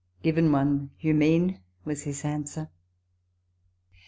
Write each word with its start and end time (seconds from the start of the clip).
"Given 0.23 0.51
one, 0.51 0.89
you 0.99 1.13
mean," 1.13 1.59
was 1.85 2.01
his 2.01 2.25
answer. 2.25 2.71